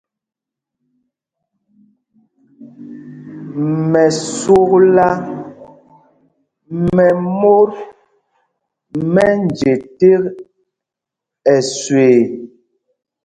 Mɛsúkla 3.91 5.07
mɛ 6.95 7.07
mot 7.39 7.73
mɛ 9.13 9.25
nje 9.45 9.71
tēk 9.97 10.23
ɛsüee. 11.55 12.21